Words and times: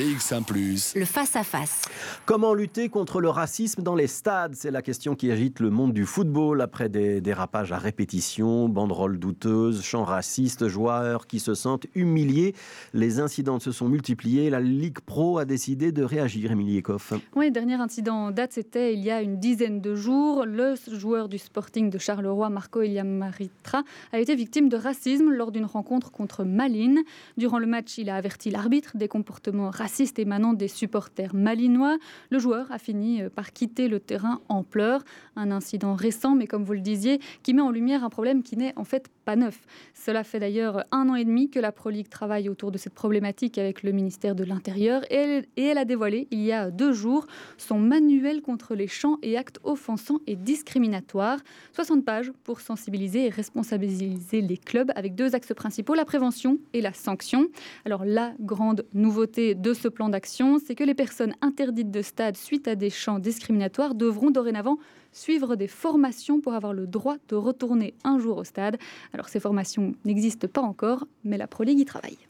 BX1⁇ 0.00 0.44
le 0.98 1.04
face-à-face. 1.04 1.82
Comment 2.24 2.54
lutter 2.54 2.88
contre 2.88 3.20
le 3.20 3.28
racisme 3.28 3.82
dans 3.82 3.94
les 3.94 4.06
stades? 4.06 4.54
C'est 4.54 4.70
la 4.70 4.80
question 4.80 5.14
qui 5.14 5.30
agite 5.30 5.60
le 5.60 5.68
monde 5.68 5.92
du 5.92 6.06
football 6.06 6.62
après 6.62 6.88
des 6.88 7.20
dérapages 7.20 7.70
à 7.70 7.76
répétition, 7.76 8.70
banderoles 8.70 9.18
douteuses, 9.18 9.82
chants 9.82 10.04
racistes, 10.04 10.68
joueurs 10.68 11.26
qui 11.26 11.38
se 11.38 11.52
sentent 11.52 11.86
humiliés. 11.94 12.54
Les 12.94 13.20
incidents 13.20 13.60
se 13.60 13.72
sont 13.72 13.90
multipliés. 13.90 14.48
La 14.48 14.60
Ligue 14.60 15.00
Pro 15.00 15.36
a 15.36 15.44
décidé 15.44 15.92
de 15.92 16.02
réagir, 16.02 16.50
Émilie 16.50 16.78
Ekoff. 16.78 17.12
Oui, 17.36 17.50
dernier 17.50 17.74
incident 17.74 18.28
en 18.28 18.30
date, 18.30 18.54
c'était 18.54 18.94
il 18.94 19.00
y 19.00 19.10
a 19.10 19.20
une 19.20 19.38
dizaine 19.38 19.82
de 19.82 19.94
jours. 19.94 20.46
Le 20.46 20.76
joueur 20.90 21.28
du 21.28 21.36
Sporting 21.36 21.90
de 21.90 21.98
Charleroi, 21.98 22.48
Marco 22.48 22.80
Eliamaritra, 22.80 23.82
a 24.12 24.18
été 24.18 24.34
victime 24.34 24.70
de 24.70 24.78
racisme 24.78 25.30
lors 25.30 25.52
d'une 25.52 25.66
rencontre 25.66 26.10
contre 26.10 26.44
Malines. 26.44 27.00
Durant 27.36 27.58
le 27.58 27.66
match, 27.66 27.98
il 27.98 28.08
a 28.08 28.16
averti 28.16 28.50
l'arbitre 28.50 28.96
des 28.96 29.06
comportements 29.08 29.68
racistes 29.68 29.89
émanant 30.18 30.52
des 30.52 30.68
supporters 30.68 31.34
malinois. 31.34 31.98
Le 32.30 32.38
joueur 32.38 32.70
a 32.70 32.78
fini 32.78 33.22
euh, 33.22 33.30
par 33.30 33.52
quitter 33.52 33.88
le 33.88 34.00
terrain 34.00 34.40
en 34.48 34.62
pleurs. 34.62 35.04
Un 35.36 35.50
incident 35.50 35.94
récent, 35.94 36.34
mais 36.34 36.46
comme 36.46 36.64
vous 36.64 36.72
le 36.72 36.80
disiez, 36.80 37.20
qui 37.42 37.54
met 37.54 37.62
en 37.62 37.70
lumière 37.70 38.04
un 38.04 38.10
problème 38.10 38.42
qui 38.42 38.56
n'est 38.56 38.72
en 38.76 38.84
fait 38.84 39.08
pas 39.24 39.36
neuf. 39.36 39.60
Cela 39.94 40.24
fait 40.24 40.40
d'ailleurs 40.40 40.84
un 40.92 41.08
an 41.08 41.14
et 41.14 41.24
demi 41.24 41.50
que 41.50 41.60
la 41.60 41.72
Pro 41.72 41.90
League 41.90 42.08
travaille 42.08 42.48
autour 42.48 42.70
de 42.70 42.78
cette 42.78 42.94
problématique 42.94 43.58
avec 43.58 43.82
le 43.82 43.92
ministère 43.92 44.34
de 44.34 44.44
l'Intérieur 44.44 45.02
et 45.10 45.44
elle, 45.56 45.78
a 45.78 45.84
dévoilé 45.84 46.26
il 46.30 46.40
y 46.40 46.52
a 46.52 46.70
deux 46.70 46.92
jours 46.92 47.26
son 47.56 47.78
manuel 47.78 48.42
contre 48.42 48.74
les 48.74 48.88
chants 48.88 49.18
et 49.22 49.36
actes 49.36 49.60
offensants 49.64 50.20
et 50.26 50.36
discriminatoires. 50.36 51.38
60 51.72 52.04
pages 52.04 52.32
pour 52.44 52.60
sensibiliser 52.60 53.26
et 53.26 53.28
responsabiliser 53.28 54.40
les 54.40 54.56
clubs 54.56 54.90
avec 54.94 55.14
deux 55.14 55.34
axes 55.34 55.54
principaux, 55.54 55.94
la 55.94 56.04
prévention 56.04 56.58
et 56.72 56.80
la 56.80 56.92
sanction. 56.92 57.48
Alors 57.84 58.04
la 58.04 58.32
grande 58.40 58.86
nouveauté 58.94 59.54
de 59.54 59.72
ce 59.80 59.88
plan 59.88 60.08
d'action, 60.08 60.58
c'est 60.58 60.74
que 60.74 60.84
les 60.84 60.94
personnes 60.94 61.34
interdites 61.40 61.90
de 61.90 62.02
stade 62.02 62.36
suite 62.36 62.68
à 62.68 62.74
des 62.74 62.90
chants 62.90 63.18
discriminatoires 63.18 63.94
devront 63.94 64.30
dorénavant 64.30 64.78
suivre 65.12 65.56
des 65.56 65.66
formations 65.66 66.40
pour 66.40 66.54
avoir 66.54 66.72
le 66.72 66.86
droit 66.86 67.16
de 67.28 67.36
retourner 67.36 67.94
un 68.04 68.18
jour 68.18 68.38
au 68.38 68.44
stade. 68.44 68.78
Alors 69.12 69.28
ces 69.28 69.40
formations 69.40 69.94
n'existent 70.04 70.48
pas 70.48 70.62
encore, 70.62 71.06
mais 71.24 71.38
la 71.38 71.46
Pro 71.46 71.64
League 71.64 71.80
y 71.80 71.84
travaille. 71.84 72.29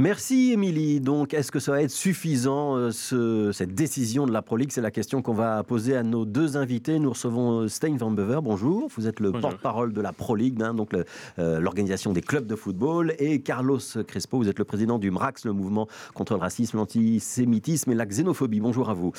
Merci 0.00 0.52
Émilie. 0.52 0.98
Donc, 0.98 1.34
est-ce 1.34 1.52
que 1.52 1.58
ça 1.58 1.72
va 1.72 1.82
être 1.82 1.90
suffisant, 1.90 2.74
euh, 2.76 3.52
cette 3.52 3.74
décision 3.74 4.26
de 4.26 4.32
la 4.32 4.40
Pro 4.40 4.56
League? 4.56 4.72
C'est 4.72 4.80
la 4.80 4.90
question 4.90 5.20
qu'on 5.20 5.34
va 5.34 5.62
poser 5.62 5.94
à 5.94 6.02
nos 6.02 6.24
deux 6.24 6.56
invités. 6.56 6.98
Nous 6.98 7.10
recevons 7.10 7.60
euh, 7.60 7.68
Stein 7.68 7.96
Van 7.98 8.10
Bever. 8.10 8.40
Bonjour. 8.42 8.88
Vous 8.96 9.06
êtes 9.06 9.20
le 9.20 9.30
porte-parole 9.30 9.92
de 9.92 10.00
la 10.00 10.14
Pro 10.14 10.36
League, 10.36 10.62
hein, 10.62 10.72
donc 10.72 10.94
euh, 10.94 11.60
l'organisation 11.60 12.14
des 12.14 12.22
clubs 12.22 12.46
de 12.46 12.56
football. 12.56 13.14
Et 13.18 13.42
Carlos 13.42 13.80
Crespo, 14.06 14.38
vous 14.38 14.48
êtes 14.48 14.58
le 14.58 14.64
président 14.64 14.98
du 14.98 15.10
MRAX, 15.10 15.44
le 15.44 15.52
mouvement 15.52 15.86
contre 16.14 16.32
le 16.32 16.40
racisme, 16.40 16.78
l'antisémitisme 16.78 17.90
et 17.90 17.94
la 17.94 18.06
xénophobie. 18.06 18.60
Bonjour 18.60 18.88
à 18.88 18.94
vous. 18.94 19.12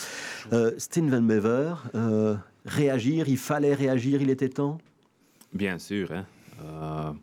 Stein 0.78 1.08
Van 1.09 1.22
Bever, 1.22 1.75
réagir, 2.66 3.30
il 3.30 3.38
fallait 3.38 3.75
réagir, 3.75 4.20
il 4.22 4.31
était 4.31 4.50
temps? 4.50 4.80
Bien 5.53 5.78
sûr. 5.78 6.09
Hein. 6.12 7.14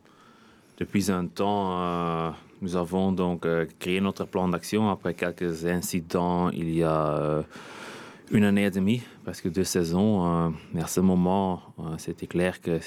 depuis 0.79 1.11
un 1.11 1.27
temps 1.27 2.35
nous 2.61 2.77
avons 2.77 3.13
donc 3.13 3.47
euh, 3.47 3.67
créé 3.79 4.01
notre 4.01 4.25
plan 4.25 4.49
d'action 4.49 4.91
après 4.91 5.15
quelques 5.15 5.65
incidents 5.65 6.51
il 6.51 6.75
y 6.75 6.83
a 6.83 7.09
euh, 7.09 7.43
une 8.31 8.45
année 8.45 8.65
et 8.65 8.71
demie, 8.71 9.03
presque 9.25 9.51
deux 9.51 9.65
saisons. 9.65 10.27
Euh, 10.27 10.51
mais 10.75 10.83
à 10.83 10.87
ce 10.87 11.01
moment, 11.01 11.63
c'était 11.97 12.27
clair 12.27 12.61
que 12.61 12.79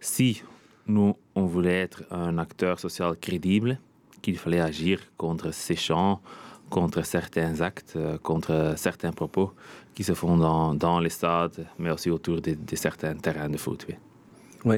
si 0.00 0.42
nous, 0.86 1.16
on 1.34 1.46
voulait 1.46 1.80
être 1.80 2.04
un 2.10 2.38
acteur 2.38 2.78
social 2.78 3.16
crédible, 3.16 3.80
qu'il 4.22 4.38
fallait 4.38 4.60
agir 4.60 5.00
contre 5.16 5.52
ces 5.52 5.76
chants, 5.76 6.20
contre 6.70 7.02
certains 7.02 7.60
actes, 7.60 7.98
contre 8.22 8.74
certains 8.76 9.12
propos 9.12 9.52
qui 9.94 10.04
se 10.04 10.14
font 10.14 10.36
dans, 10.36 10.74
dans 10.74 11.00
les 11.00 11.10
stades, 11.10 11.66
mais 11.78 11.90
aussi 11.90 12.10
autour 12.10 12.40
de, 12.40 12.56
certains 12.74 13.14
terrains 13.14 13.48
de 13.48 13.56
foot. 13.56 13.86
Oui 14.64 14.76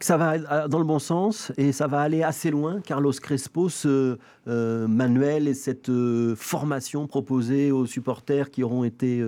ça 0.00 0.16
va 0.16 0.32
euh, 0.32 0.68
dans 0.68 0.78
le 0.78 0.84
bon 0.84 0.98
sens 0.98 1.52
et 1.56 1.72
ça 1.72 1.86
va 1.86 2.00
aller 2.00 2.22
assez 2.22 2.50
loin. 2.50 2.80
Carlos 2.80 3.12
Crespo, 3.12 3.68
ce 3.68 4.18
euh, 4.48 4.88
manuel 4.88 5.48
et 5.48 5.54
cette 5.54 5.88
euh, 5.88 6.34
formation 6.36 7.06
proposée 7.06 7.70
aux 7.70 7.86
supporters 7.86 8.50
qui 8.50 8.62
auront 8.62 8.84
été 8.84 9.22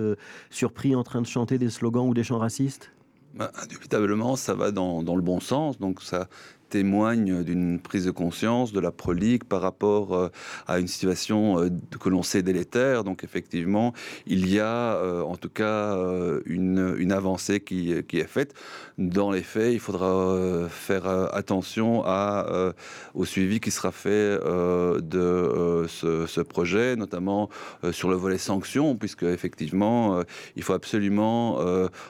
surpris 0.49 0.95
en 0.95 1.03
train 1.03 1.21
de 1.21 1.27
chanter 1.27 1.57
des 1.57 1.69
slogans 1.69 2.07
ou 2.07 2.13
des 2.13 2.23
chants 2.23 2.39
racistes? 2.39 2.91
Bah, 3.35 3.51
Indubitablement, 3.61 4.35
ça 4.35 4.53
va 4.53 4.71
dans, 4.71 5.03
dans, 5.03 5.15
le 5.15 5.21
bon 5.21 5.39
sens. 5.39 5.79
Donc 5.79 6.01
ça, 6.01 6.27
témoigne 6.73 7.43
d'une 7.43 7.79
prise 7.79 8.05
de 8.05 8.09
conscience 8.09 8.73
de 8.73 8.79
la 8.79 8.91
prolique 8.91 9.43
par 9.43 9.61
rapport 9.61 10.15
euh, 10.15 10.29
à 10.65 10.79
une 10.79 10.87
situation 10.87 11.59
euh, 11.59 11.69
que 11.99 12.09
l'on 12.09 12.23
sait 12.23 12.41
délétère. 12.41 13.03
Donc 13.03 13.23
effectivement, 13.23 13.93
il 14.25 14.51
y 14.51 14.59
a 14.59 14.95
euh, 14.95 15.21
en 15.21 15.35
tout 15.35 15.49
cas 15.49 15.95
une, 16.47 17.11
avancée 17.11 17.59
qui, 17.59 17.91
est 17.91 18.27
faite. 18.27 18.55
Dans 18.97 19.29
les 19.29 19.43
faits, 19.43 19.71
il 19.71 19.79
faudra 19.79 20.67
faire 20.69 21.05
attention 21.41 22.03
au 23.13 23.25
suivi 23.25 23.59
qui 23.59 23.69
sera 23.69 23.91
fait 23.91 24.39
de 25.13 25.85
ce, 25.87 26.25
ce, 26.25 26.41
projet, 26.41 26.95
notamment 26.95 27.49
sur 27.91 28.09
le 28.09 28.15
volet 28.15 28.39
sanctions, 28.39 28.95
puisque 28.95 29.23
effectivement, 29.23 30.23
il 30.55 30.63
faut 30.63 30.73
absolument 30.73 31.59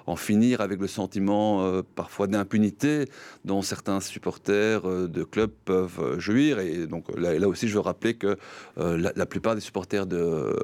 en 0.05 0.15
finir 0.15 0.61
avec 0.61 0.79
le 0.79 0.87
sentiment 0.87 1.81
parfois 1.95 2.27
d'impunité 2.27 3.05
dont 3.43 3.61
certains 3.61 3.99
supporters 3.99 4.52
euh, 4.53 5.07
de 5.07 5.23
clubs 5.23 5.51
peuvent 5.65 5.99
euh, 5.99 6.19
jouir. 6.19 6.59
Et 6.59 6.87
donc 6.87 7.05
là, 7.17 7.47
aussi, 7.47 7.67
je 7.67 7.73
veux 7.73 7.79
rappeler 7.79 8.13
que 8.13 8.37
euh, 8.77 9.11
la, 9.15 9.25
plupart 9.25 9.55
des 9.55 9.61
supporters 9.61 10.05
de, 10.05 10.55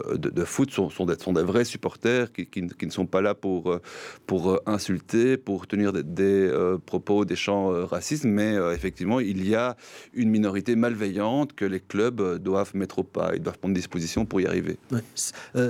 foot 0.45 0.72
sont, 0.72 1.05
des, 1.05 1.44
vrais 1.44 1.66
supporters 1.66 2.31
qui, 2.31 2.61
ne 2.61 2.91
sont 2.91 3.05
pas 3.05 3.22
là 3.22 3.35
pour, 3.35 3.79
pour 4.28 4.59
insulter, 4.66 5.38
pour 5.38 5.67
tenir 5.67 5.94
des, 5.94 6.51
propos, 6.85 7.25
des 7.25 7.35
chants 7.35 7.85
racistes, 7.85 8.25
mais 8.25 8.55
effectivement, 8.73 9.19
il 9.19 9.47
y 9.47 9.55
a 9.55 9.75
une 10.13 10.29
minorité 10.29 10.75
malveillante 10.75 11.53
que 11.53 11.66
les 11.66 11.79
clubs 11.79 12.38
doivent 12.38 12.75
mettre 12.75 12.99
au 12.99 13.03
pas, 13.03 13.31
ils 13.35 13.41
doivent 13.41 13.57
prendre 13.57 13.73
des 13.73 13.79
dispositions 13.79 14.25
pour 14.25 14.41
y 14.41 14.45
arriver. 14.45 14.78
Ouais. 14.91 15.03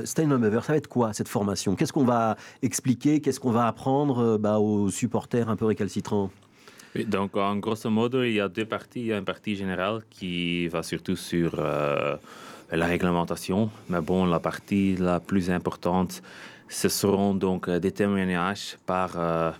ça 0.06 0.24
va 0.24 0.78
être 0.78 0.88
quoi 0.88 1.14
cette 1.14 1.28
formation? 1.28 1.76
Qu'est-ce 1.76 1.94
qu'on 1.94 2.06
va 2.06 2.38
expliquer? 2.62 3.22
Qu'est-ce 3.22 3.40
qu'on 3.40 3.52
va 3.52 3.68
apprendre 3.68 4.38
bah, 4.38 4.60
aux 4.60 4.90
supporters 4.90 5.50
un 5.50 5.56
peu 5.56 5.66
récalcitrants? 5.66 6.32
Donc, 6.96 7.38
en 7.38 7.58
grosso 7.58 7.90
modo, 7.90 8.24
il 8.24 8.34
y 8.34 8.40
a 8.40 8.48
deux 8.48 8.66
parties. 8.66 9.02
Il 9.02 9.06
y 9.08 9.14
a 9.14 9.18
une 9.18 9.26
partie 9.26 9.56
générale 9.56 10.02
qui 10.10 10.68
va 10.68 10.82
surtout 10.82 11.16
sur 11.16 11.56
euh, 11.60 12.18
la 12.72 12.86
réglementation. 12.88 13.70
Mais 13.90 14.02
bon, 14.02 14.26
la 14.26 14.40
partie 14.40 14.96
la 14.96 15.20
plus 15.20 15.52
importante, 15.52 16.22
ce 16.68 16.90
seront 16.90 17.36
donc 17.36 17.68
euh, 17.68 17.80
des 17.80 17.92
témoignages 17.92 18.78
par, 18.88 19.14
euh, 19.18 19.52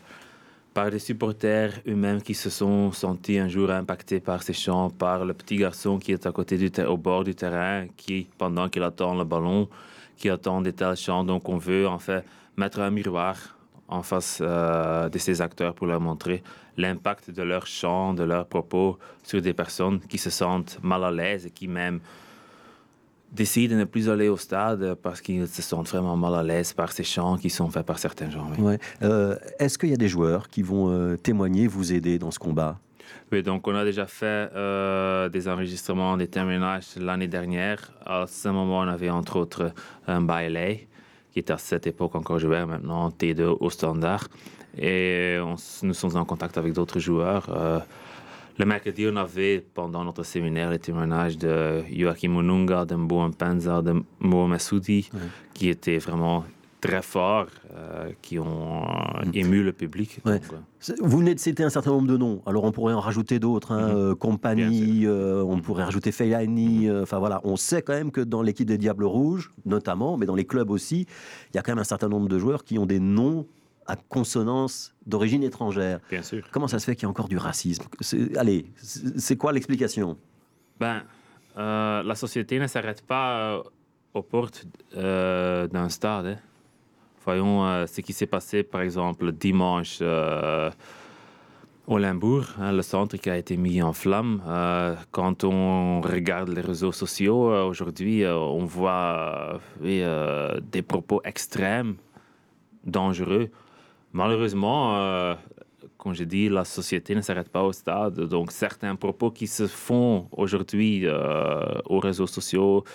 par 0.74 0.90
des 0.90 1.00
supporters 1.00 1.74
eux-mêmes 1.88 2.22
qui 2.22 2.34
se 2.34 2.50
sont 2.50 2.92
sentis 2.92 3.38
un 3.38 3.48
jour 3.48 3.70
impactés 3.70 4.20
par 4.20 4.42
ces 4.42 4.54
chants, 4.54 4.90
par 4.90 5.24
le 5.24 5.34
petit 5.34 5.58
garçon 5.58 6.00
qui 6.00 6.12
est 6.12 6.26
à 6.26 6.32
côté 6.32 6.58
du 6.58 6.72
au 6.82 6.98
bord 6.98 7.24
du 7.24 7.36
terrain, 7.36 7.86
qui, 7.96 8.28
pendant 8.40 8.70
qu'il 8.70 8.84
attend 8.84 9.14
le 9.16 9.24
ballon, 9.24 9.70
qui 10.18 10.30
attend 10.30 10.62
des 10.62 10.74
tels 10.74 10.96
chants. 10.96 11.24
Donc, 11.24 11.48
on 11.48 11.58
veut 11.58 11.88
en 11.88 12.00
fait 12.00 12.26
mettre 12.58 12.80
un 12.80 12.90
miroir 12.90 13.59
en 13.90 14.04
face 14.04 14.40
euh, 14.42 15.10
de 15.10 15.18
ces 15.18 15.42
acteurs 15.42 15.74
pour 15.74 15.88
leur 15.88 16.00
montrer 16.00 16.44
l'impact 16.78 17.32
de 17.32 17.44
leurs 17.44 17.68
chants, 17.68 18.14
de 18.14 18.24
leurs 18.24 18.46
propos 18.46 18.98
sur 19.24 19.42
des 19.42 19.54
personnes 19.54 20.00
qui 20.00 20.18
se 20.18 20.30
sentent 20.30 20.80
mal 20.82 21.04
à 21.04 21.12
l'aise 21.12 21.48
et 21.48 21.50
qui 21.50 21.68
même 21.68 22.00
décident 23.32 23.76
de 23.76 23.80
ne 23.82 23.86
plus 23.86 24.10
aller 24.10 24.30
au 24.30 24.38
stade 24.38 24.96
parce 24.96 25.22
qu'ils 25.22 25.48
se 25.48 25.62
sentent 25.62 25.90
vraiment 25.90 26.16
mal 26.16 26.36
à 26.36 26.44
l'aise 26.44 26.74
par 26.74 26.92
ces 26.92 27.04
chants 27.04 27.38
qui 27.38 27.50
sont 27.50 27.70
faits 27.70 27.86
par 27.86 28.00
certains 28.00 28.30
gens. 28.30 28.50
Euh, 29.02 29.36
est-ce 29.60 29.78
qu'il 29.78 29.90
y 29.90 29.94
a 29.94 29.98
des 29.98 30.08
joueurs 30.08 30.48
qui 30.48 30.64
vont 30.64 30.90
euh, 30.90 31.16
témoigner, 31.18 31.68
vous 31.68 31.92
aider 31.92 32.18
dans 32.18 32.32
ce 32.32 32.40
combat? 32.40 32.80
Oui, 33.32 33.44
donc 33.44 33.68
on 33.68 33.76
a 33.76 33.84
déjà 33.84 34.06
fait 34.06 34.52
des 35.32 35.48
enregistrements, 35.48 36.16
des 36.18 36.28
témoignages 36.28 36.96
l'année 36.96 37.28
dernière. 37.28 37.92
À 38.06 38.26
ce 38.28 38.50
moment, 38.50 38.80
on 38.80 38.88
avait 38.88 39.10
entre 39.10 39.38
autres 39.38 39.72
un 40.08 40.22
bailey 40.22 40.89
qui 41.42 41.52
est 41.52 41.54
à 41.54 41.58
cette 41.58 41.88
époque 41.88 42.16
encore 42.16 42.40
joueur, 42.40 42.68
maintenant 42.68 43.10
T2 43.10 43.58
au 43.60 43.70
standard. 43.70 44.28
Et 44.78 45.38
nous 45.84 45.94
sommes 45.94 46.16
en 46.16 46.26
contact 46.26 46.58
avec 46.58 46.74
d'autres 46.74 47.00
joueurs. 47.00 47.50
Euh, 47.50 47.80
le 48.58 48.66
mercredi, 48.66 49.08
on 49.10 49.16
avait 49.16 49.64
pendant 49.74 50.04
notre 50.04 50.24
séminaire 50.24 50.70
les 50.70 50.80
témoignages 50.80 51.38
de 51.38 51.82
Joachim 51.96 52.30
Mununga, 52.30 52.86
de 52.86 52.96
Mboum 52.96 53.34
Penza, 53.34 53.82
de 53.82 54.04
Mohamed 54.20 54.60
Soudi, 54.60 55.10
qui 55.54 55.70
étaient 55.70 55.98
vraiment 55.98 56.44
très 56.82 57.02
forts 57.02 57.48
euh, 57.76 58.12
qui 58.22 58.40
ont 58.40 58.84
euh, 58.84 59.26
mm. 59.26 59.32
ému 59.34 59.64
le 59.64 59.74
public. 59.74 60.20
Euh. 60.26 60.40
Vous 61.02 61.18
venez 61.18 61.36
de 61.36 61.40
citer 61.40 61.64
un 61.64 61.70
certain 61.70 61.92
nombre 61.92 62.08
de 62.08 62.18
noms. 62.18 62.42
Alors 62.46 62.64
on 62.64 62.72
pourrait 62.72 62.94
en 62.94 63.00
rajouter 63.00 63.40
d'autres. 63.40 63.72
Hein, 63.72 63.94
mm-hmm. 63.94 64.16
Compagnie, 64.16 65.08
on 65.08 65.60
pourrait 65.60 65.84
rajouter 65.84 66.12
Fellaini. 66.12 66.88
Mm-hmm. 66.88 67.04
Enfin 67.04 67.20
voilà, 67.20 67.42
on 67.44 67.56
sait 67.56 67.82
quand 67.82 67.94
même 67.94 68.12
que 68.12 68.22
dans 68.22 68.42
l'équipe 68.42 68.68
des 68.68 68.78
Diables 68.78 69.06
Rouges, 69.06 69.52
notamment, 69.66 70.18
mais 70.18 70.26
dans 70.26 70.36
les 70.36 70.46
clubs 70.46 70.70
aussi, 70.70 71.06
il 71.54 71.56
y 71.56 71.60
a 71.60 71.62
quand 71.62 71.72
même 71.72 71.80
un 71.80 71.84
certain 71.84 72.10
nombre 72.10 72.30
de 72.30 72.40
joueurs 72.40 72.64
qui 72.64 72.80
ont 72.80 72.86
des 72.86 73.00
noms 73.00 73.46
à 73.88 73.96
consonance 73.96 74.94
d'origine 75.08 75.44
étrangère. 75.44 76.00
Bien 76.10 76.22
sûr. 76.22 76.44
Comment 76.52 76.68
ça 76.68 76.80
se 76.80 76.86
fait 76.86 76.96
qu'il 76.96 77.04
y 77.04 77.08
a 77.08 77.10
encore 77.10 77.28
du 77.28 77.38
racisme? 77.38 77.86
Allez, 78.38 78.68
c'est 78.78 79.36
quoi 79.36 79.52
l'explication? 79.52 80.18
Ben, 80.80 81.02
la 81.58 82.16
société 82.16 82.60
ne 82.60 82.68
s'arrête 82.68 83.02
pas 83.02 83.64
aux 84.14 84.22
portes 84.22 84.66
euh, 84.96 85.68
d'un 85.68 85.90
stade. 85.90 86.26
Hein. 86.26 86.38
Voyons 87.26 87.66
euh, 87.66 87.86
ce 87.86 88.02
qui 88.02 88.14
s'est 88.14 88.26
passé, 88.28 88.64
par 88.64 88.82
exemple, 88.82 89.32
dimanche 89.32 90.02
au 91.88 91.98
Limbourg, 91.98 92.46
hein, 92.60 92.72
le 92.72 92.84
centre 92.84 93.18
qui 93.18 93.30
a 93.30 93.38
été 93.38 93.58
mis 93.58 93.82
en 93.82 93.94
flamme. 93.94 94.42
quand 95.12 95.44
on 95.44 96.02
regarde 96.02 96.50
les 96.50 96.62
réseaux 96.62 96.92
sociaux 96.92 97.52
aujourd'hui, 97.66 98.24
on 98.28 98.66
voit 98.66 99.60
des 99.82 100.82
propos 100.88 101.20
extrêmes, 101.24 101.96
dangereux. 102.86 103.50
Malheureusement, 104.14 105.36
comme 106.00 106.14
je 106.14 106.24
dis, 106.24 106.48
la 106.48 106.64
société 106.64 107.14
ne 107.14 107.22
s'arrête 107.22 107.50
pas 107.50 107.62
au 107.62 107.74
stade. 107.74 108.22
Donc, 108.22 108.54
certains 108.54 108.96
propos 108.96 109.32
qui 109.32 109.48
se 109.48 109.68
font 109.68 110.28
aujourd'hui 110.32 111.02
euh, 111.04 111.62
aux 111.86 112.00
réseaux 112.00 112.26
sociaux, 112.26 112.86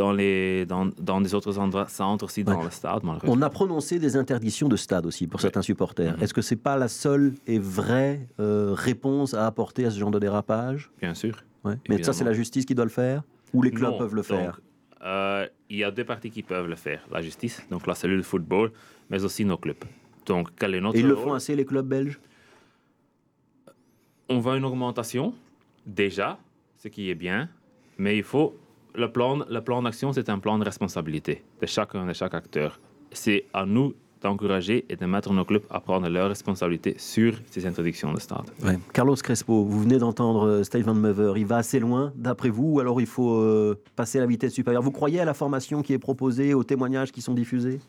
dans, 0.00 0.12
les, 0.12 0.64
dans, 0.64 0.86
dans 0.98 1.20
des 1.20 1.34
autres 1.34 1.58
endroits, 1.58 1.86
ça 1.88 2.06
entre 2.06 2.24
aussi 2.24 2.42
dans 2.42 2.62
le 2.62 2.70
stade. 2.70 3.02
On 3.24 3.42
a 3.42 3.50
prononcé 3.50 3.98
des 3.98 4.16
interdictions 4.16 4.68
de 4.68 4.76
stade 4.76 5.04
aussi 5.04 5.26
pour 5.26 5.40
certains 5.42 5.60
supporters. 5.60 6.16
Mhm. 6.16 6.22
Est-ce 6.22 6.32
que 6.32 6.40
c'est 6.40 6.56
pas 6.56 6.76
la 6.78 6.88
seule 6.88 7.34
et 7.46 7.58
vraie 7.58 8.26
euh, 8.38 8.72
réponse 8.74 9.34
à 9.34 9.46
apporter 9.46 9.84
à 9.84 9.90
ce 9.90 9.98
genre 9.98 10.10
de 10.10 10.18
dérapage? 10.18 10.90
Bien 11.00 11.12
sûr. 11.12 11.34
Mais 11.88 12.02
ça, 12.02 12.14
c'est 12.14 12.24
la 12.24 12.32
justice 12.32 12.64
qui 12.64 12.74
doit 12.74 12.86
le 12.86 12.90
faire 13.02 13.22
Ou 13.52 13.60
les 13.62 13.70
clubs 13.70 13.98
peuvent 13.98 14.14
le 14.14 14.22
faire? 14.22 14.60
euh, 15.04 15.46
Il 15.68 15.76
y 15.76 15.84
a 15.84 15.90
deux 15.90 16.04
parties 16.04 16.30
qui 16.30 16.42
peuvent 16.42 16.68
le 16.68 16.76
faire. 16.76 17.06
La 17.12 17.20
justice, 17.20 17.60
donc 17.70 17.86
la 17.86 17.94
cellule 17.94 18.18
de 18.24 18.28
football, 18.32 18.72
mais 19.10 19.22
aussi 19.22 19.44
nos 19.44 19.58
clubs. 19.58 19.84
Donc, 20.24 20.48
quel 20.58 20.74
est 20.74 20.80
notre 20.80 20.96
Et 20.96 21.00
ils 21.00 21.06
le 21.06 21.16
font 21.16 21.34
assez, 21.34 21.54
les 21.54 21.66
clubs 21.66 21.86
belges? 21.86 22.18
On 24.30 24.38
voit 24.38 24.56
une 24.56 24.64
augmentation, 24.64 25.34
déjà, 25.84 26.38
ce 26.78 26.88
qui 26.88 27.10
est 27.10 27.14
bien, 27.14 27.50
mais 27.98 28.16
il 28.16 28.22
faut. 28.22 28.54
Le 28.94 29.10
plan, 29.10 29.38
le 29.48 29.60
plan 29.60 29.82
d'action, 29.82 30.12
c'est 30.12 30.28
un 30.28 30.38
plan 30.38 30.58
de 30.58 30.64
responsabilité 30.64 31.44
de 31.60 31.66
chacun, 31.66 32.06
de 32.06 32.12
chaque 32.12 32.34
acteur. 32.34 32.80
C'est 33.12 33.44
à 33.52 33.64
nous 33.64 33.94
d'encourager 34.20 34.84
et 34.88 34.96
de 34.96 35.06
mettre 35.06 35.32
nos 35.32 35.44
clubs 35.44 35.62
à 35.70 35.80
prendre 35.80 36.08
leurs 36.08 36.28
responsabilités 36.28 36.94
sur 36.98 37.34
ces 37.50 37.66
interdictions 37.66 38.12
de 38.12 38.20
stade. 38.20 38.50
Carlos 38.92 39.14
Crespo, 39.14 39.64
vous 39.64 39.80
venez 39.80 39.98
d'entendre 39.98 40.46
euh, 40.46 40.62
Steven 40.62 40.94
Mever. 40.94 41.32
Il 41.36 41.46
va 41.46 41.56
assez 41.56 41.78
loin, 41.78 42.12
d'après 42.16 42.50
vous, 42.50 42.74
ou 42.74 42.80
alors 42.80 43.00
il 43.00 43.06
faut 43.06 43.40
euh, 43.40 43.80
passer 43.96 44.18
à 44.18 44.20
la 44.22 44.26
vitesse 44.26 44.52
supérieure? 44.52 44.82
Vous 44.82 44.90
croyez 44.90 45.20
à 45.20 45.24
la 45.24 45.34
formation 45.34 45.82
qui 45.82 45.94
est 45.94 45.98
proposée, 45.98 46.52
aux 46.52 46.64
témoignages 46.64 47.12
qui 47.12 47.22
sont 47.22 47.34
diffusés? 47.34 47.80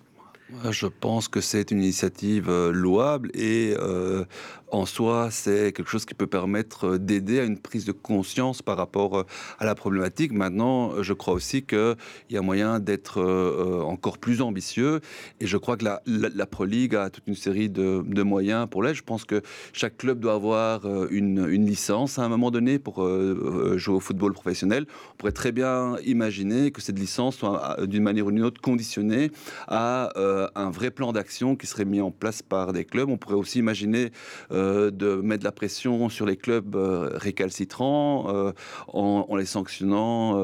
Je 0.69 0.87
pense 0.87 1.27
que 1.27 1.41
c'est 1.41 1.71
une 1.71 1.79
initiative 1.79 2.49
euh, 2.49 2.71
louable 2.71 3.31
et 3.33 3.73
euh, 3.79 4.25
en 4.71 4.85
soi, 4.85 5.29
c'est 5.31 5.73
quelque 5.73 5.89
chose 5.89 6.05
qui 6.05 6.13
peut 6.13 6.27
permettre 6.27 6.87
euh, 6.87 6.97
d'aider 6.97 7.39
à 7.39 7.43
une 7.43 7.57
prise 7.57 7.85
de 7.85 7.91
conscience 7.91 8.61
par 8.61 8.77
rapport 8.77 9.25
à 9.59 9.65
la 9.65 9.75
problématique. 9.75 10.31
Maintenant, 10.31 11.01
je 11.03 11.13
crois 11.13 11.33
aussi 11.33 11.63
qu'il 11.63 11.95
y 12.29 12.37
a 12.37 12.41
moyen 12.41 12.79
d'être 12.79 13.21
encore 13.85 14.17
plus 14.17 14.41
ambitieux 14.41 15.01
et 15.39 15.47
je 15.47 15.57
crois 15.57 15.77
que 15.77 15.85
la, 15.85 16.01
la, 16.05 16.45
Pro 16.45 16.65
League 16.65 16.95
a 16.95 17.09
toute 17.09 17.27
une 17.27 17.35
série 17.35 17.69
de, 17.69 18.23
moyens 18.23 18.67
pour 18.69 18.83
l'aide. 18.83 18.95
Je 18.95 19.03
pense 19.03 19.25
que 19.25 19.41
chaque 19.73 19.97
club 19.97 20.19
doit 20.19 20.33
avoir 20.33 20.85
une 21.09 21.65
licence 21.65 22.19
à 22.19 22.23
un 22.23 22.29
moment 22.29 22.51
donné 22.51 22.79
pour 22.79 23.05
jouer 23.77 23.95
au 23.95 23.99
football 23.99 24.33
professionnel. 24.33 24.85
On 25.13 25.15
pourrait 25.17 25.31
très 25.31 25.51
bien 25.51 25.97
imaginer 26.05 26.71
que 26.71 26.81
cette 26.81 26.99
licence 26.99 27.37
soit 27.37 27.77
d'une 27.85 28.03
manière 28.03 28.25
ou 28.27 28.31
d'une 28.31 28.43
autre 28.43 28.61
conditionnée 28.61 29.31
à 29.67 30.09
euh, 30.41 30.47
un 30.55 30.69
vrai 30.69 30.91
plan 30.91 31.11
d'action 31.11 31.55
qui 31.55 31.67
serait 31.67 31.85
mis 31.85 32.01
en 32.01 32.11
place 32.11 32.41
par 32.41 32.73
des 32.73 32.85
clubs. 32.85 33.09
On 33.09 33.17
pourrait 33.17 33.35
aussi 33.35 33.59
imaginer 33.59 34.11
euh, 34.51 34.91
de 34.91 35.15
mettre 35.15 35.41
de 35.41 35.45
la 35.45 35.51
pression 35.51 36.09
sur 36.09 36.25
les 36.25 36.37
clubs 36.37 36.75
euh, 36.75 37.11
récalcitrants 37.15 38.51
en, 38.87 39.35
les 39.35 39.45
sanctionnant 39.45 40.35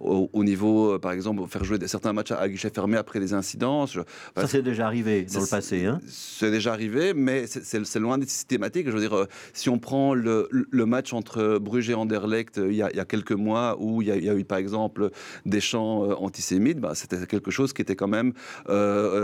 au, 0.00 0.44
niveau, 0.44 0.98
par 0.98 1.12
exemple, 1.12 1.42
faire 1.48 1.64
jouer 1.64 1.78
certains 1.86 2.12
matchs 2.12 2.32
à, 2.32 2.48
guichet 2.48 2.70
fermé 2.70 2.96
après 2.96 3.20
les 3.20 3.34
incidents. 3.34 3.86
Ça, 3.86 4.04
c'est 4.46 4.62
déjà 4.62 4.86
arrivé 4.86 5.22
dans 5.22 5.40
le 5.40 5.46
passé. 5.46 5.84
Hein 5.84 6.00
c'est 6.06 6.50
déjà 6.50 6.72
arrivé, 6.72 7.14
mais 7.14 7.46
c'est 7.46 8.00
loin 8.00 8.18
d'être 8.18 8.30
systématique. 8.30 8.88
Je 8.88 8.92
veux 8.92 9.00
dire, 9.00 9.26
si 9.52 9.68
on 9.68 9.78
prend 9.78 10.14
le, 10.14 10.48
match 10.72 11.12
entre 11.12 11.58
Bruges 11.58 11.90
et 11.90 11.94
Anderlecht 11.94 12.60
il 12.62 12.74
y, 12.74 12.82
a, 12.82 13.04
quelques 13.04 13.32
mois 13.32 13.76
où 13.78 14.02
il 14.02 14.08
y, 14.08 14.28
a, 14.28 14.34
eu, 14.34 14.44
par 14.44 14.58
exemple, 14.58 15.10
des 15.46 15.60
chants 15.60 16.10
antisémites, 16.20 16.80
bah, 16.80 16.92
c'était 16.94 17.26
quelque 17.26 17.50
chose 17.50 17.72
qui 17.72 17.82
était 17.82 17.96
quand 17.96 18.08
même 18.08 18.32
euh, 18.68 19.23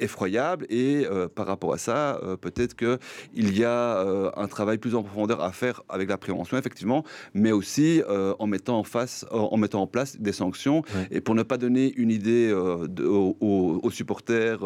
effroyable 0.00 0.66
et 0.68 1.06
euh, 1.06 1.28
par 1.28 1.46
rapport 1.46 1.72
à 1.72 1.78
ça, 1.78 2.20
euh, 2.22 2.36
peut-être 2.36 2.74
qu'il 2.74 3.56
y 3.56 3.64
a 3.64 4.00
un 4.36 4.48
travail 4.48 4.78
plus 4.78 4.94
en 4.94 5.02
profondeur 5.02 5.40
à 5.40 5.52
faire 5.52 5.82
avec 5.88 6.08
la 6.08 6.18
prévention, 6.18 6.56
effectivement, 6.56 7.04
mais 7.34 7.52
aussi 7.52 8.02
en, 8.38 8.46
mettant 8.46 8.78
en, 8.78 8.84
face, 8.84 9.24
en 9.30 9.56
mettant 9.56 9.82
en 9.82 9.86
place 9.86 10.18
des 10.20 10.32
sanctions 10.32 10.82
et 11.10 11.20
pour 11.20 11.34
ne 11.34 11.42
pas 11.42 11.58
donner 11.58 11.92
une 11.96 12.10
idée 12.10 12.52
aux, 12.52 13.90
supporters 13.90 14.60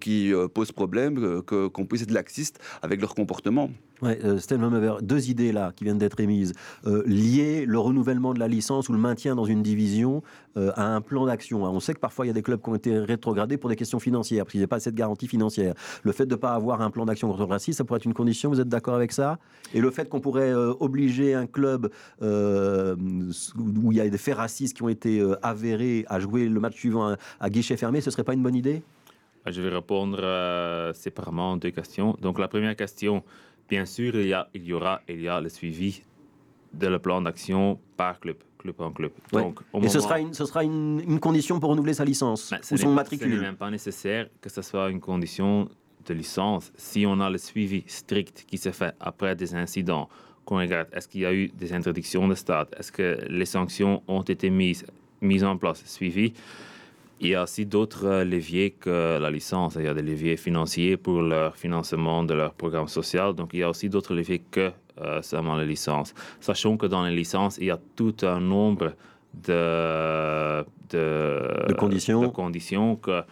qui 0.00 0.32
posent 0.54 0.72
problème, 0.72 1.42
qu'on 1.42 1.86
puisse 1.86 2.02
être 2.02 2.10
laxiste 2.10 2.58
avec 2.82 3.00
leur 3.00 3.14
comportement. 3.14 3.70
Ouais, 4.00 4.18
euh, 4.24 5.00
deux 5.02 5.30
idées 5.30 5.52
là 5.52 5.72
qui 5.74 5.84
viennent 5.84 5.98
d'être 5.98 6.20
émises. 6.20 6.52
Euh, 6.86 7.02
lier 7.06 7.64
le 7.66 7.78
renouvellement 7.78 8.32
de 8.32 8.38
la 8.38 8.46
licence 8.46 8.88
ou 8.88 8.92
le 8.92 8.98
maintien 8.98 9.34
dans 9.34 9.44
une 9.44 9.62
division 9.62 10.22
euh, 10.56 10.70
à 10.76 10.94
un 10.94 11.00
plan 11.00 11.26
d'action. 11.26 11.64
On 11.64 11.80
sait 11.80 11.94
que 11.94 11.98
parfois 11.98 12.24
il 12.24 12.28
y 12.28 12.30
a 12.30 12.34
des 12.34 12.42
clubs 12.42 12.62
qui 12.62 12.68
ont 12.68 12.74
été 12.76 12.96
rétrogradés 12.98 13.56
pour 13.56 13.70
des 13.70 13.76
questions 13.76 13.98
financières, 13.98 14.37
parce 14.44 14.52
qu'il 14.52 14.60
n'y 14.60 14.64
a 14.64 14.68
pas 14.68 14.80
cette 14.80 14.94
garantie 14.94 15.28
financière. 15.28 15.74
Le 16.02 16.12
fait 16.12 16.26
de 16.26 16.34
ne 16.34 16.40
pas 16.40 16.52
avoir 16.54 16.80
un 16.82 16.90
plan 16.90 17.04
d'action 17.06 17.28
contre 17.28 17.40
le 17.40 17.46
racisme, 17.46 17.76
ça 17.76 17.84
pourrait 17.84 17.98
être 17.98 18.04
une 18.04 18.14
condition, 18.14 18.50
vous 18.50 18.60
êtes 18.60 18.68
d'accord 18.68 18.94
avec 18.94 19.12
ça? 19.12 19.38
Et 19.74 19.80
le 19.80 19.90
fait 19.90 20.08
qu'on 20.08 20.20
pourrait 20.20 20.52
obliger 20.54 21.34
un 21.34 21.46
club 21.46 21.90
où 22.20 23.92
il 23.92 23.96
y 23.96 24.00
a 24.00 24.08
des 24.08 24.18
faits 24.18 24.36
racistes 24.36 24.76
qui 24.76 24.82
ont 24.82 24.88
été 24.88 25.24
avérés 25.42 26.04
à 26.08 26.20
jouer 26.20 26.48
le 26.48 26.60
match 26.60 26.74
suivant 26.76 27.16
à, 27.40 27.50
guichet 27.50 27.76
fermé, 27.76 28.00
ce 28.00 28.10
serait 28.10 28.24
pas 28.24 28.34
une 28.34 28.42
bonne 28.42 28.54
idée? 28.54 28.82
Je 29.46 29.62
vais 29.62 29.70
répondre 29.70 30.18
séparément 30.94 31.56
deux 31.56 31.70
questions. 31.70 32.16
Donc 32.20 32.38
la 32.38 32.48
première 32.48 32.76
question, 32.76 33.22
Bien 33.68 33.84
sûr, 33.84 34.14
il 34.16 34.28
y, 34.28 34.32
a, 34.32 34.48
il 34.54 34.64
y 34.64 34.72
aura 34.72 35.02
il 35.08 35.20
y 35.20 35.28
a 35.28 35.40
le 35.42 35.50
suivi 35.50 36.02
de 36.72 36.86
le 36.86 36.98
plan 36.98 37.20
d'action 37.20 37.78
par 37.98 38.18
club, 38.18 38.36
club 38.58 38.74
en 38.80 38.90
club. 38.90 39.12
Donc, 39.32 39.60
Et 39.82 39.88
ce 39.88 40.00
sera, 40.00 40.20
une, 40.20 40.34
ce 40.34 40.44
sera 40.44 40.64
une, 40.64 41.18
condition 41.20 41.58
pour 41.60 41.70
renouveler 41.70 41.94
sa 41.94 42.04
licence 42.04 42.52
ou 42.70 42.76
son 42.76 42.92
matricule 42.92 43.30
Ce 43.30 43.36
n'est 43.36 43.42
même 43.42 43.56
pas 43.56 43.70
nécessaire 43.70 44.28
que 44.40 44.50
ce 44.50 44.62
soit 44.62 44.90
une 44.90 45.00
condition 45.00 45.68
de 46.06 46.14
licence. 46.14 46.72
Si 46.76 47.04
on 47.06 47.20
a 47.20 47.30
le 47.30 47.38
suivi 47.38 47.84
strict 47.86 48.44
qui 48.46 48.58
se 48.58 48.70
fait 48.70 48.94
après 49.00 49.34
des 49.36 49.54
incidents, 49.54 50.08
qu'on 50.44 50.58
regarde 50.58 50.88
est-ce 50.92 51.08
qu'il 51.08 51.22
y 51.22 51.26
a 51.26 51.32
eu 51.32 51.48
des 51.48 51.72
interdictions 51.72 52.26
de 52.26 52.34
stade, 52.34 52.68
est-ce 52.78 52.90
que 52.90 53.18
les 53.28 53.44
sanctions 53.44 54.02
ont 54.08 54.22
été 54.22 54.50
mises, 54.50 54.84
mises 55.20 55.44
en 55.44 55.56
place, 55.56 55.82
suivies, 55.84 56.32
il 57.20 57.28
y 57.28 57.34
a 57.34 57.42
aussi 57.42 57.66
d'autres 57.66 58.06
euh, 58.06 58.24
leviers 58.24 58.70
que 58.70 59.18
la 59.18 59.30
licence. 59.30 59.76
Il 59.76 59.84
y 59.84 59.88
a 59.88 59.94
des 59.94 60.02
leviers 60.02 60.36
financiers 60.36 60.96
pour 60.96 61.22
le 61.22 61.50
financement 61.54 62.22
de 62.22 62.34
leur 62.34 62.54
programme 62.54 62.88
social. 62.88 63.34
Donc, 63.34 63.50
il 63.52 63.60
y 63.60 63.62
a 63.62 63.70
aussi 63.70 63.88
d'autres 63.88 64.14
leviers 64.14 64.42
que 64.50 64.70
euh, 65.00 65.22
seulement 65.22 65.56
la 65.56 65.64
licence. 65.64 66.14
Sachant 66.40 66.76
que 66.76 66.86
dans 66.86 67.04
les 67.04 67.14
licences, 67.14 67.58
il 67.58 67.66
y 67.66 67.70
a 67.70 67.78
tout 67.96 68.14
un 68.22 68.40
nombre 68.40 68.94
de, 69.34 70.64
de, 70.90 71.72
conditions. 71.74 72.22
de 72.22 72.26
conditions 72.28 72.96
que 72.96 73.22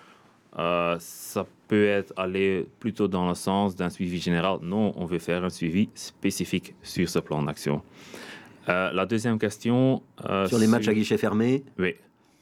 euh, 0.58 0.96
ça 0.98 1.46
peut 1.68 1.86
être 1.86 2.12
aller 2.16 2.66
plutôt 2.80 3.08
dans 3.08 3.28
le 3.28 3.34
sens 3.34 3.76
d'un 3.76 3.90
suivi 3.90 4.18
général. 4.18 4.58
Non, 4.62 4.94
on 4.96 5.04
veut 5.04 5.18
faire 5.18 5.44
un 5.44 5.50
suivi 5.50 5.88
spécifique 5.94 6.74
sur 6.82 7.08
ce 7.08 7.18
plan 7.18 7.42
d'action. 7.42 7.82
la 8.66 9.06
deuxième 9.06 9.38
question. 9.38 10.02
sur 10.46 10.58
les 10.58 10.66
matchs 10.66 10.88
à 10.88 10.94
guichet 10.94 11.18
fermé 11.18 11.64
Oui. 11.78 11.94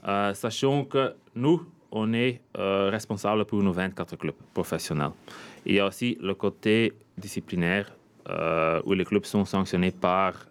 Euh, 0.06 0.34
sachant 0.34 0.84
que 0.84 1.14
nous, 1.34 1.62
on 1.90 2.12
est 2.12 2.40
euh, 2.58 2.90
responsable 2.90 3.44
pour 3.44 3.62
nos 3.62 3.72
24 3.72 4.16
clubs 4.16 4.34
professionnels. 4.52 5.12
Il 5.64 5.74
y 5.74 5.80
a 5.80 5.86
aussi 5.86 6.18
le 6.20 6.34
côté 6.34 6.92
disciplinaire 7.16 7.90
euh, 8.28 8.82
où 8.84 8.92
les 8.92 9.04
clubs 9.04 9.24
sont 9.24 9.44
sanctionnés 9.44 9.92
par 9.92 10.46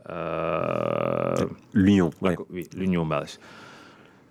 l'Union. 1.74 2.10
Oui, 2.22 2.68
l'Union 2.76 3.06
belge. 3.06 3.38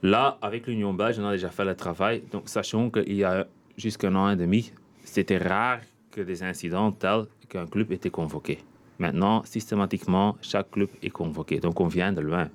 Là, 0.03 0.39
avec 0.43 0.67
l'Union 0.67 0.93
belge, 0.93 1.19
on 1.21 1.27
a 1.27 1.33
déjà 1.33 1.51
fait 1.51 1.65
le 1.65 1.77
travail. 1.77 2.23
Donc, 2.33 2.49
sachant 2.49 2.91
qu'il 2.91 3.15
y 3.15 3.23
a 3.23 3.47
jusqu'à 3.77 4.09
un 4.09 4.17
an 4.17 4.31
et 4.31 4.37
demi, 4.37 4.73
c'était 5.05 5.39
rare 5.39 5.79
que 6.11 6.21
des 6.21 6.43
incidents 6.43 6.91
tels 6.91 7.27
qu'un 7.49 7.67
club 7.67 7.93
était 7.93 8.11
convoqué. 8.11 8.59
Maintenant, 8.99 9.45
systématiquement, 9.45 10.37
chaque 10.43 10.73
club 10.73 10.89
est 11.03 11.11
convoqué. 11.11 11.61
Donc, 11.61 11.81
on 11.81 11.87
vient 11.87 12.13
de 12.13 12.21
loin. 12.21 12.49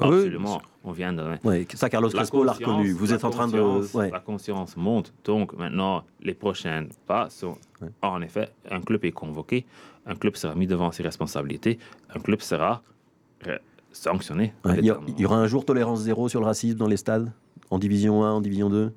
Absolument. 0.00 0.60
on 0.82 0.92
vient 0.92 1.12
de. 1.12 1.22
Oui, 1.44 1.66
ça, 1.74 1.88
Carlos 1.88 2.08
Crespo 2.08 2.44
l'a 2.44 2.52
reconnu. 2.52 2.92
Vous 2.92 3.12
êtes 3.12 3.24
en 3.24 3.30
train 3.30 3.48
de. 3.48 4.10
La 4.10 4.20
conscience 4.20 4.76
monte. 4.76 5.12
Donc, 5.24 5.52
maintenant, 5.56 6.04
les 6.20 6.34
prochains 6.34 6.86
pas 7.06 7.28
sont. 7.30 7.56
En 8.02 8.22
effet, 8.22 8.50
un 8.70 8.80
club 8.80 9.04
est 9.04 9.12
convoqué, 9.12 9.66
un 10.06 10.14
club 10.14 10.36
sera 10.36 10.54
mis 10.54 10.66
devant 10.66 10.90
ses 10.90 11.02
responsabilités, 11.02 11.78
un 12.14 12.20
club 12.20 12.40
sera 12.40 12.82
sanctionné. 13.92 14.54
il, 14.78 14.84
y 15.18 15.24
aura 15.24 15.36
un 15.36 15.46
jour 15.46 15.64
tolérance 15.64 16.00
zéro 16.00 16.28
sur 16.28 16.40
le 16.40 16.46
racisme 16.46 16.78
dans 16.78 16.88
les 16.88 16.96
stades, 16.96 17.30
en 17.70 17.78
division 17.78 18.24
1, 18.24 18.32
en 18.32 18.40
division 18.40 18.68
2 18.68 18.92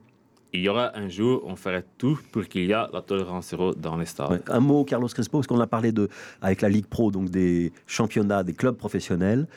il 0.54 0.62
y 0.62 0.70
aura 0.70 0.98
un 0.98 1.10
jour, 1.10 1.44
on 1.46 1.56
ferait 1.56 1.86
tout 1.98 2.20
pour 2.32 2.48
qu'il 2.48 2.62
y 2.62 2.72
ait 2.72 2.88
la 2.92 3.04
tolérance 3.06 3.50
zéro 3.50 3.74
dans 3.76 3.98
les 3.98 4.06
stades. 4.06 4.42
Un 4.48 4.60
mot, 4.60 4.84
Carlos 4.86 5.08
Crespo, 5.08 5.38
parce 5.38 5.48
qu'on 5.48 5.60
a 5.60 5.68
parlé 5.68 5.92
de, 5.92 6.10
avec 6.42 6.62
la 6.62 6.70
Ligue 6.70 6.88
Pro, 6.88 7.12
donc 7.12 7.30
des 7.30 7.72
championnats, 7.86 8.44
des 8.44 8.54
clubs 8.54 8.76
professionnels 8.76 9.48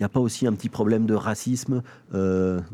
n'y 0.00 0.06
a 0.06 0.08
pas 0.08 0.20
aussi 0.20 0.46
un 0.46 0.52
petit 0.52 0.68
problème 0.68 1.06
de 1.06 1.14
racisme, 1.14 1.82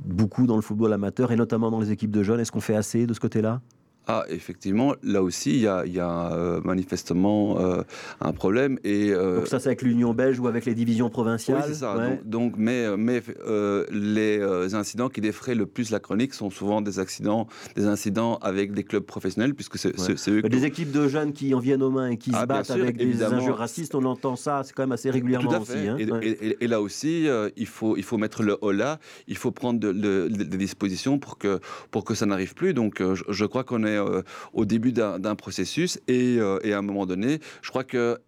beaucoup 0.05 0.47
dans 0.47 0.57
le 0.57 0.63
football 0.63 0.93
amateur 0.93 1.33
et 1.33 1.37
notamment 1.37 1.71
dans 1.71 1.81
les 1.81 1.91
équipes 1.91 2.11
de 2.11 2.23
jeunes? 2.23 2.41
Est-ce 2.41 2.53
qu'on 2.53 2.61
fait 2.61 2.77
assez 2.77 3.07
de 3.07 3.15
ce 3.15 3.21
côté-là? 3.21 3.61
Ah, 4.07 4.25
effectivement, 4.29 4.95
là 5.03 5.23
aussi, 5.23 5.51
il 5.53 5.61
y 5.63 5.67
a, 5.67 6.33
euh, 6.33 6.61
manifestement 6.63 7.59
euh, 7.59 7.83
un 8.21 8.33
problème. 8.33 8.79
Et, 8.85 9.11
euh, 9.11 9.39
donc 9.39 9.47
ça, 9.47 9.59
c'est 9.59 9.69
avec 9.69 9.81
l'Union 9.81 10.13
belge 10.13 10.39
ou 10.39 10.47
avec 10.47 10.67
les 10.67 10.75
divisions 10.75 11.09
provinciales 11.09 11.59
Oui, 11.59 11.65
c'est 11.69 11.81
ça. 11.81 11.97
Donc, 12.25 12.55
mais, 12.59 12.97
mais 12.99 13.23
les 13.91 14.75
incidents 14.75 15.09
qui 15.09 15.21
défraient 15.21 15.55
le 15.55 15.67
plus 15.67 15.91
la 15.91 16.01
chronique 16.01 16.35
sont 16.35 16.51
souvent 16.51 16.83
des 16.83 16.99
accidents, 16.99 17.47
des 17.77 17.87
incidents 17.87 18.37
avec 18.43 18.73
des 18.73 18.85
clubs 18.85 19.05
professionnels, 19.05 19.55
puisque 19.55 19.79
c'est 19.79 20.31
eux. 20.31 20.43
Des 20.43 20.65
équipes 20.65 20.93
de 20.93 21.09
jeunes 21.09 21.33
qui 21.33 21.55
en 21.55 21.59
viennent 21.59 21.83
aux 21.83 21.91
mains 21.91 22.11
et 22.11 22.17
qui 22.19 22.31
se 22.31 22.37
ah, 22.37 22.47
battent 22.47 22.71
avec 22.71 22.97
des 22.97 23.23
injures 23.23 23.57
racistes, 23.57 23.95
on 23.95 24.05
entend 24.05 24.37
ça, 24.37 24.63
c'est 24.65 24.75
quand 24.75 24.83
même 24.83 24.93
assez 24.93 25.11
régulièrement 25.11 25.51
Tout 25.51 25.57
à 25.57 25.61
fait. 25.61 25.91
aussi. 25.91 26.11
Hein. 26.11 26.21
et, 26.61 26.67
là 26.67 26.81
aussi, 26.81 27.27
il, 27.57 27.67
faut, 27.67 27.97
il 27.97 28.03
faut 28.03 28.19
mettre 28.19 28.43
le 28.43 28.59
holà, 28.61 28.99
il 29.29 29.37
faut 29.37 29.51
prendre 29.51 29.79
des 29.79 30.59
dispositions 30.59 31.19
pour 31.19 31.39
que, 31.39 31.61
pour 31.91 32.05
que 32.05 32.15
ça 32.15 32.27
n'arrive 32.27 32.55
plus. 32.55 32.75
Donc 32.75 33.03
je 33.29 33.45
crois 33.47 33.65
qu'on 33.65 33.85
est 33.85 33.94
euh, 33.97 34.23
au 34.53 34.65
début 34.65 34.93
d'un 34.93 35.35
processus 35.35 35.99
euh, 36.11 36.59
et, 36.63 36.73
à 36.73 36.79
un 36.79 36.83
moment 36.83 37.07
donné, 37.07 37.41
je 37.63 37.71
crois 37.71 37.85
que 37.85 38.19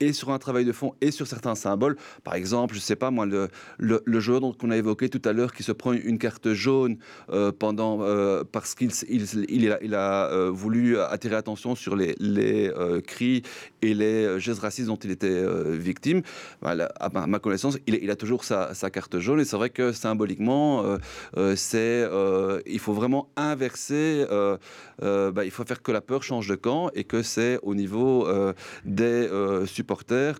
et 0.00 0.12
sur 0.12 0.30
un 0.30 0.38
travail 0.38 0.64
de 0.64 0.72
fond 0.72 0.94
et 1.00 1.10
sur 1.10 1.26
certains 1.26 1.54
symboles. 1.54 1.96
Par 2.24 2.34
exemple, 2.34 2.74
je 2.74 2.80
sais 2.80 2.96
pas 2.96 3.10
moi, 3.10 3.26
le, 3.26 3.48
le, 3.78 4.20
joueur 4.20 4.40
qu'on 4.58 4.70
a 4.70 4.76
évoqué 4.76 5.08
tout 5.08 5.22
à 5.24 5.32
l'heure 5.32 5.52
qui 5.52 5.62
se 5.62 5.72
prend 5.72 5.92
une 5.92 6.18
carte 6.18 6.52
jaune 6.52 6.98
euh, 7.30 7.52
pendant, 7.52 8.02
euh, 8.02 8.44
parce 8.50 8.74
qu'il 8.74 8.90
il, 9.08 9.76
il, 9.80 9.94
a, 9.94 10.30
euh, 10.30 10.50
voulu 10.50 10.98
attirer 10.98 11.36
attention 11.36 11.74
sur 11.74 11.96
les, 11.96 12.14
les 12.20 12.70
cris 13.06 13.42
et 13.82 13.94
les 13.94 14.38
gestes 14.40 14.60
racistes 14.60 14.88
dont 14.88 14.96
il 14.96 15.10
était 15.10 15.44
victime. 15.76 16.22
à 16.62 17.26
ma 17.26 17.38
connaissance, 17.38 17.78
il, 17.86 18.10
a 18.10 18.16
toujours 18.16 18.44
sa, 18.44 18.74
sa, 18.74 18.90
carte 18.90 19.18
jaune 19.18 19.40
et 19.40 19.44
c'est 19.44 19.56
vrai 19.56 19.70
que 19.70 19.92
symboliquement, 19.92 20.84
c'est, 21.56 22.08
il 22.66 22.78
faut 22.78 22.92
vraiment 22.92 23.28
inverser, 23.36 24.24
bah, 25.00 25.44
il 25.44 25.50
faut 25.50 25.64
faire 25.64 25.82
que 25.82 25.92
la 25.92 26.00
peur 26.00 26.22
change 26.22 26.48
de 26.48 26.54
camp 26.54 26.90
et 26.94 27.04
que 27.04 27.22
c'est 27.22 27.58
au 27.62 27.74
niveau 27.74 28.28
des 28.84 29.28
supporters 29.66 29.87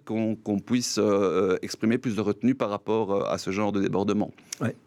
qu'on 0.05 0.61
puisse 0.65 0.99
euh, 0.99 1.57
exprimer 1.63 1.99
plus 1.99 2.17
de 2.17 2.21
retenue 2.21 2.55
par 2.55 2.71
rapport 2.71 3.13
euh, 3.13 3.31
à 3.31 3.39
ce 3.39 3.51
genre 3.51 3.73
de 3.73 3.81
débordement. 3.81 4.31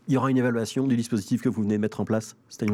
Il 0.08 0.14
y 0.14 0.18
aura 0.18 0.30
une 0.30 0.38
évaluation 0.38 0.88
du 0.88 0.96
dispositif 0.96 1.42
que 1.42 1.50
vous 1.50 1.64
venez 1.64 1.76
de 1.76 1.82
mettre 1.82 2.02
en 2.02 2.06
place, 2.06 2.36
Stein 2.50 2.68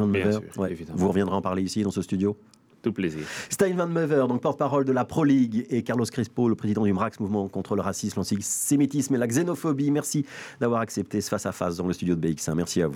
Vous 0.94 1.08
reviendrez 1.08 1.34
en 1.34 1.42
parler 1.42 1.62
ici 1.62 1.82
dans 1.82 1.90
ce 1.90 2.02
studio 2.02 2.36
tout 2.82 2.92
plaisir. 2.92 3.22
Stein 3.50 3.74
Van 3.74 3.88
Mever, 3.88 4.24
donc 4.28 4.40
porte-parole 4.40 4.84
de 4.84 4.92
la 4.92 5.04
Pro 5.04 5.24
League, 5.24 5.66
et 5.68 5.82
Carlos 5.82 6.04
Crespo, 6.04 6.48
le 6.48 6.54
président 6.54 6.84
du 6.84 6.92
MRAX, 6.92 7.18
Mouvement 7.20 7.48
contre 7.48 7.74
le 7.74 7.82
racisme, 7.82 8.20
l'antisémitisme 8.20 9.14
et 9.14 9.18
la 9.18 9.26
xénophobie. 9.26 9.90
Merci 9.90 10.24
d'avoir 10.60 10.80
accepté 10.80 11.20
ce 11.20 11.28
face-à-face 11.28 11.76
dans 11.76 11.86
le 11.86 11.92
studio 11.92 12.14
de 12.14 12.28
BX1. 12.28 12.54
Merci 12.54 12.82
à 12.82 12.84
vous. 12.84 12.86